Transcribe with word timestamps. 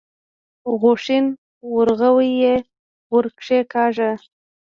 غوښين 0.79 1.25
ورغوی 1.75 2.29
يې 2.43 2.55
ور 3.11 3.25
کېکاږه. 3.41 4.11